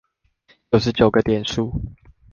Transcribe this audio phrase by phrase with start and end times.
[0.71, 1.79] 九十九個點數